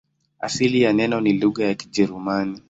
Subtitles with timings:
[0.39, 2.59] Asili ya neno ni lugha ya Kijerumani.